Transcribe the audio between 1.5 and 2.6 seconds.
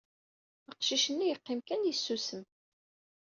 kan yessusem.